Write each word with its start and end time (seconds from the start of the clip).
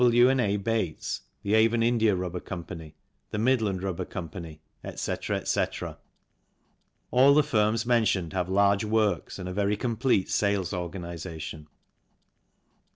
W. 0.03 0.29
and 0.29 0.41
A. 0.41 0.57
Bates, 0.57 1.21
the 1.43 1.53
Avon 1.53 1.83
India 1.83 2.15
Rubber 2.15 2.39
Co., 2.39 2.65
the 3.29 3.37
Midland 3.37 3.83
Rubber 3.83 4.03
Co., 4.03 4.27
etc., 4.83 5.37
etc. 5.37 5.99
All 7.11 7.35
the 7.35 7.43
firms 7.43 7.85
mentioned 7.85 8.33
have 8.33 8.49
large 8.49 8.83
works 8.83 9.37
and 9.37 9.47
a 9.47 9.53
very 9.53 9.77
complete 9.77 10.27
sales 10.27 10.73
organization. 10.73 11.67